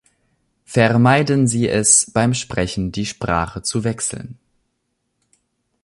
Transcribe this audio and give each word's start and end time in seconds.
Vermeiden 0.65 1.45
Sie 1.45 1.69
es, 1.69 2.09
beim 2.11 2.33
Sprechen 2.33 2.91
die 2.91 3.05
Sprache 3.05 3.61
zu 3.61 3.83
wechseln. 3.83 4.39